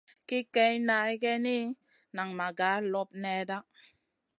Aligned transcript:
Ki 0.27 0.39
kaï 0.53 0.75
na 0.87 0.97
geyni, 1.21 1.59
nan 2.15 2.29
ma 2.37 2.47
gar 2.59 2.79
loɓ 2.93 3.09
nèhda. 3.21 3.57